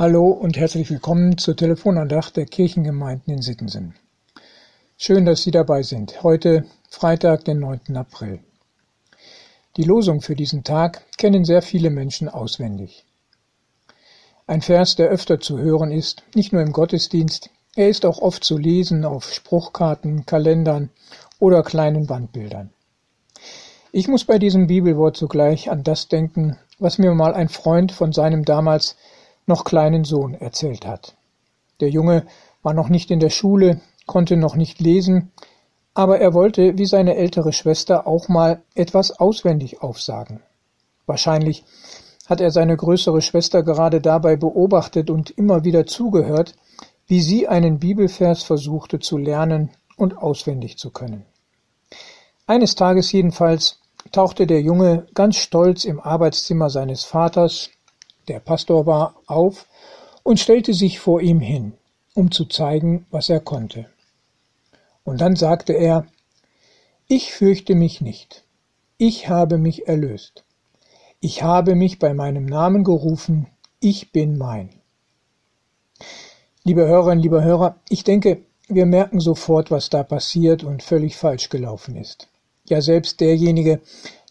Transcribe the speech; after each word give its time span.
Hallo 0.00 0.30
und 0.30 0.56
herzlich 0.56 0.88
willkommen 0.88 1.36
zur 1.36 1.56
Telefonandacht 1.56 2.34
der 2.38 2.46
Kirchengemeinden 2.46 3.34
in 3.34 3.42
Sittensen. 3.42 3.94
Schön, 4.96 5.26
dass 5.26 5.42
Sie 5.42 5.50
dabei 5.50 5.82
sind. 5.82 6.22
Heute 6.22 6.64
Freitag, 6.88 7.44
den 7.44 7.58
9. 7.58 7.98
April. 7.98 8.40
Die 9.76 9.82
Losung 9.82 10.22
für 10.22 10.34
diesen 10.34 10.64
Tag 10.64 11.04
kennen 11.18 11.44
sehr 11.44 11.60
viele 11.60 11.90
Menschen 11.90 12.30
auswendig. 12.30 13.04
Ein 14.46 14.62
Vers, 14.62 14.96
der 14.96 15.10
öfter 15.10 15.38
zu 15.38 15.58
hören 15.58 15.92
ist, 15.92 16.22
nicht 16.34 16.54
nur 16.54 16.62
im 16.62 16.72
Gottesdienst, 16.72 17.50
er 17.76 17.90
ist 17.90 18.06
auch 18.06 18.22
oft 18.22 18.42
zu 18.42 18.56
lesen 18.56 19.04
auf 19.04 19.30
Spruchkarten, 19.30 20.24
Kalendern 20.24 20.88
oder 21.38 21.62
kleinen 21.62 22.08
Wandbildern. 22.08 22.70
Ich 23.92 24.08
muss 24.08 24.24
bei 24.24 24.38
diesem 24.38 24.66
Bibelwort 24.66 25.18
sogleich 25.18 25.70
an 25.70 25.84
das 25.84 26.08
denken, 26.08 26.56
was 26.78 26.96
mir 26.96 27.12
mal 27.12 27.34
ein 27.34 27.50
Freund 27.50 27.92
von 27.92 28.14
seinem 28.14 28.46
damals 28.46 28.96
noch 29.50 29.64
kleinen 29.64 30.04
Sohn 30.04 30.32
erzählt 30.32 30.86
hat. 30.86 31.16
Der 31.80 31.90
Junge 31.90 32.24
war 32.62 32.72
noch 32.72 32.88
nicht 32.88 33.10
in 33.10 33.20
der 33.20 33.30
Schule, 33.30 33.80
konnte 34.06 34.36
noch 34.36 34.56
nicht 34.56 34.80
lesen, 34.80 35.32
aber 35.92 36.20
er 36.20 36.32
wollte 36.32 36.78
wie 36.78 36.86
seine 36.86 37.16
ältere 37.16 37.52
Schwester 37.52 38.06
auch 38.06 38.28
mal 38.28 38.62
etwas 38.74 39.10
auswendig 39.10 39.82
aufsagen. 39.82 40.40
Wahrscheinlich 41.06 41.64
hat 42.26 42.40
er 42.40 42.52
seine 42.52 42.76
größere 42.76 43.22
Schwester 43.22 43.62
gerade 43.64 44.00
dabei 44.00 44.36
beobachtet 44.36 45.10
und 45.10 45.30
immer 45.30 45.64
wieder 45.64 45.84
zugehört, 45.84 46.54
wie 47.08 47.20
sie 47.20 47.48
einen 47.48 47.80
Bibelvers 47.80 48.44
versuchte 48.44 49.00
zu 49.00 49.18
lernen 49.18 49.70
und 49.96 50.16
auswendig 50.16 50.78
zu 50.78 50.90
können. 50.90 51.26
Eines 52.46 52.76
Tages 52.76 53.10
jedenfalls 53.10 53.80
tauchte 54.12 54.46
der 54.46 54.60
Junge 54.60 55.06
ganz 55.14 55.36
stolz 55.36 55.84
im 55.84 55.98
Arbeitszimmer 55.98 56.70
seines 56.70 57.04
Vaters 57.04 57.70
der 58.30 58.38
Pastor 58.40 58.86
war, 58.86 59.16
auf 59.26 59.66
und 60.22 60.38
stellte 60.38 60.72
sich 60.72 61.00
vor 61.00 61.20
ihm 61.20 61.40
hin, 61.40 61.72
um 62.14 62.30
zu 62.30 62.44
zeigen, 62.44 63.06
was 63.10 63.28
er 63.28 63.40
konnte. 63.40 63.86
Und 65.02 65.20
dann 65.20 65.34
sagte 65.34 65.72
er, 65.72 66.06
ich 67.08 67.32
fürchte 67.32 67.74
mich 67.74 68.00
nicht, 68.00 68.44
ich 68.98 69.28
habe 69.28 69.58
mich 69.58 69.88
erlöst, 69.88 70.44
ich 71.18 71.42
habe 71.42 71.74
mich 71.74 71.98
bei 71.98 72.14
meinem 72.14 72.46
Namen 72.46 72.84
gerufen, 72.84 73.48
ich 73.80 74.12
bin 74.12 74.38
mein. 74.38 74.70
Liebe 76.62 76.86
Hörerinnen, 76.86 77.22
liebe 77.22 77.42
Hörer, 77.42 77.80
ich 77.88 78.04
denke, 78.04 78.42
wir 78.68 78.86
merken 78.86 79.18
sofort, 79.18 79.72
was 79.72 79.90
da 79.90 80.04
passiert 80.04 80.62
und 80.62 80.84
völlig 80.84 81.16
falsch 81.16 81.48
gelaufen 81.48 81.96
ist. 81.96 82.28
Ja, 82.68 82.80
selbst 82.80 83.20
derjenige, 83.20 83.80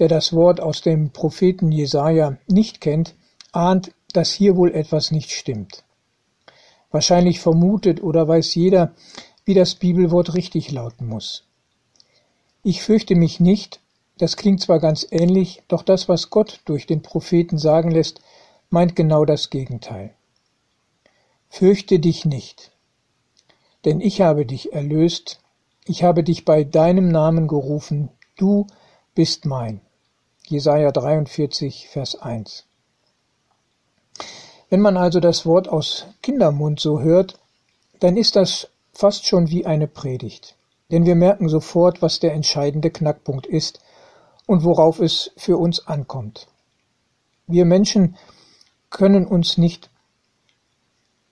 der 0.00 0.08
das 0.08 0.32
Wort 0.32 0.60
aus 0.60 0.82
dem 0.82 1.10
Propheten 1.10 1.70
Jesaja 1.70 2.38
nicht 2.48 2.80
kennt, 2.80 3.14
ahnt, 3.54 3.92
dass 4.12 4.32
hier 4.32 4.56
wohl 4.56 4.74
etwas 4.74 5.10
nicht 5.10 5.30
stimmt. 5.30 5.84
Wahrscheinlich 6.90 7.40
vermutet 7.40 8.02
oder 8.02 8.28
weiß 8.28 8.54
jeder, 8.54 8.94
wie 9.44 9.54
das 9.54 9.74
Bibelwort 9.74 10.34
richtig 10.34 10.70
lauten 10.70 11.06
muss. 11.06 11.44
Ich 12.62 12.82
fürchte 12.82 13.14
mich 13.14 13.40
nicht, 13.40 13.80
das 14.18 14.36
klingt 14.36 14.60
zwar 14.60 14.78
ganz 14.78 15.06
ähnlich, 15.10 15.62
doch 15.68 15.82
das, 15.82 16.08
was 16.08 16.30
Gott 16.30 16.60
durch 16.64 16.86
den 16.86 17.02
Propheten 17.02 17.58
sagen 17.58 17.90
lässt, 17.90 18.20
meint 18.70 18.96
genau 18.96 19.24
das 19.24 19.50
Gegenteil. 19.50 20.14
Fürchte 21.48 21.98
dich 21.98 22.24
nicht, 22.24 22.72
denn 23.84 24.00
ich 24.00 24.20
habe 24.20 24.46
dich 24.46 24.72
erlöst, 24.72 25.40
ich 25.84 26.02
habe 26.02 26.24
dich 26.24 26.44
bei 26.44 26.64
deinem 26.64 27.08
Namen 27.08 27.48
gerufen, 27.48 28.08
du 28.36 28.66
bist 29.14 29.44
mein. 29.44 29.80
Jesaja 30.46 30.90
43, 30.90 31.88
Vers 31.88 32.16
1. 32.16 32.66
Wenn 34.74 34.80
man 34.80 34.96
also 34.96 35.20
das 35.20 35.46
Wort 35.46 35.68
aus 35.68 36.04
Kindermund 36.20 36.80
so 36.80 36.98
hört, 36.98 37.38
dann 38.00 38.16
ist 38.16 38.34
das 38.34 38.70
fast 38.92 39.24
schon 39.24 39.48
wie 39.48 39.66
eine 39.66 39.86
Predigt. 39.86 40.56
Denn 40.90 41.06
wir 41.06 41.14
merken 41.14 41.48
sofort, 41.48 42.02
was 42.02 42.18
der 42.18 42.32
entscheidende 42.32 42.90
Knackpunkt 42.90 43.46
ist 43.46 43.78
und 44.46 44.64
worauf 44.64 44.98
es 44.98 45.30
für 45.36 45.58
uns 45.58 45.86
ankommt. 45.86 46.48
Wir 47.46 47.64
Menschen 47.66 48.16
können 48.90 49.28
uns 49.28 49.58
nicht 49.58 49.90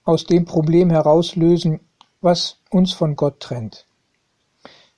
aus 0.05 0.23
dem 0.23 0.45
Problem 0.45 0.89
herauslösen, 0.89 1.81
was 2.21 2.59
uns 2.69 2.93
von 2.93 3.17
Gott 3.17 3.41
trennt. 3.41 3.85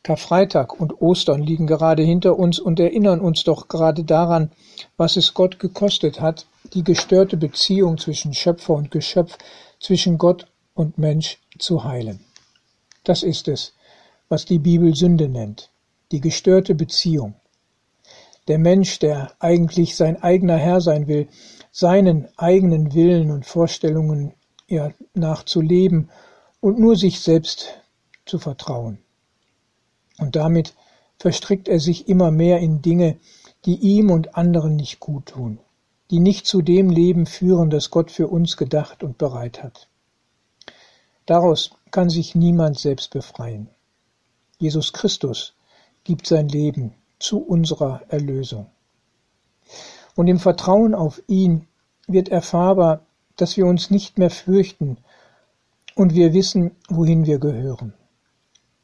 Karfreitag 0.03 0.79
und 0.79 1.01
Ostern 1.01 1.41
liegen 1.41 1.65
gerade 1.65 2.03
hinter 2.03 2.37
uns 2.37 2.59
und 2.59 2.79
erinnern 2.79 3.21
uns 3.21 3.43
doch 3.43 3.69
gerade 3.69 4.03
daran, 4.03 4.51
was 4.97 5.15
es 5.15 5.33
Gott 5.33 5.57
gekostet 5.57 6.21
hat, 6.21 6.45
die 6.75 6.83
gestörte 6.83 7.37
Beziehung 7.37 7.97
zwischen 7.97 8.33
Schöpfer 8.33 8.73
und 8.73 8.91
Geschöpf, 8.91 9.37
zwischen 9.79 10.17
Gott 10.17 10.45
und 10.73 10.97
Mensch 10.97 11.39
zu 11.57 11.85
heilen. 11.85 12.19
Das 13.05 13.23
ist 13.23 13.47
es, 13.47 13.73
was 14.27 14.45
die 14.45 14.59
Bibel 14.59 14.93
Sünde 14.93 15.29
nennt, 15.29 15.71
die 16.11 16.19
gestörte 16.19 16.75
Beziehung. 16.75 17.35
Der 18.49 18.59
Mensch, 18.59 18.99
der 18.99 19.31
eigentlich 19.39 19.95
sein 19.95 20.21
eigener 20.21 20.57
Herr 20.57 20.81
sein 20.81 21.07
will, 21.07 21.29
seinen 21.71 22.27
eigenen 22.37 22.93
Willen 22.93 23.31
und 23.31 23.45
Vorstellungen 23.45 24.33
ja, 24.67 24.91
nachzuleben 25.13 26.09
und 26.59 26.77
nur 26.77 26.95
sich 26.97 27.21
selbst 27.21 27.79
zu 28.25 28.37
vertrauen. 28.37 28.99
Und 30.17 30.35
damit 30.35 30.73
verstrickt 31.19 31.67
er 31.67 31.79
sich 31.79 32.09
immer 32.09 32.31
mehr 32.31 32.59
in 32.59 32.81
Dinge, 32.81 33.17
die 33.65 33.75
ihm 33.75 34.11
und 34.11 34.35
anderen 34.35 34.75
nicht 34.75 34.99
gut 34.99 35.27
tun 35.27 35.59
die 36.11 36.19
nicht 36.19 36.45
zu 36.45 36.61
dem 36.61 36.89
Leben 36.89 37.25
führen, 37.25 37.69
das 37.69 37.89
Gott 37.89 38.11
für 38.11 38.27
uns 38.27 38.57
gedacht 38.57 39.03
und 39.03 39.17
bereit 39.17 39.63
hat. 39.63 39.87
Daraus 41.25 41.71
kann 41.91 42.09
sich 42.09 42.35
niemand 42.35 42.77
selbst 42.77 43.11
befreien. 43.11 43.69
Jesus 44.59 44.93
Christus 44.93 45.53
gibt 46.03 46.27
sein 46.27 46.47
Leben 46.47 46.93
zu 47.19 47.39
unserer 47.39 48.03
Erlösung. 48.09 48.67
Und 50.15 50.27
im 50.27 50.39
Vertrauen 50.39 50.93
auf 50.93 51.21
ihn 51.27 51.67
wird 52.07 52.29
erfahrbar, 52.29 53.01
dass 53.35 53.57
wir 53.57 53.65
uns 53.65 53.89
nicht 53.89 54.17
mehr 54.17 54.29
fürchten 54.29 54.97
und 55.95 56.13
wir 56.13 56.33
wissen, 56.33 56.71
wohin 56.89 57.25
wir 57.25 57.39
gehören. 57.39 57.93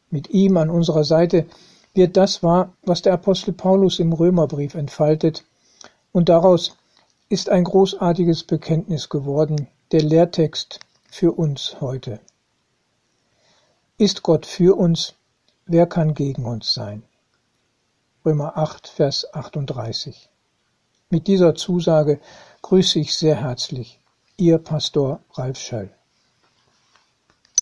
Mit 0.09 0.29
ihm 0.31 0.57
an 0.57 0.69
unserer 0.69 1.03
Seite 1.03 1.45
wird 1.93 2.17
das 2.17 2.41
wahr, 2.41 2.73
was 2.83 3.01
der 3.01 3.13
Apostel 3.13 3.53
Paulus 3.53 3.99
im 3.99 4.13
Römerbrief 4.13 4.75
entfaltet, 4.75 5.45
und 6.13 6.27
daraus 6.27 6.77
ist 7.31 7.47
ein 7.47 7.63
großartiges 7.63 8.43
Bekenntnis 8.43 9.07
geworden, 9.07 9.69
der 9.93 10.01
Lehrtext 10.01 10.81
für 11.09 11.31
uns 11.31 11.77
heute. 11.79 12.19
Ist 13.97 14.21
Gott 14.21 14.45
für 14.45 14.77
uns, 14.77 15.13
wer 15.65 15.87
kann 15.87 16.13
gegen 16.13 16.43
uns 16.43 16.73
sein? 16.73 17.03
Römer 18.25 18.57
8, 18.57 18.85
Vers 18.85 19.33
38. 19.33 20.29
Mit 21.09 21.27
dieser 21.27 21.55
Zusage 21.55 22.19
grüße 22.63 22.99
ich 22.99 23.15
sehr 23.15 23.37
herzlich 23.37 24.01
Ihr 24.35 24.57
Pastor 24.57 25.21
Ralf 25.31 25.57
Schöll. 25.57 25.89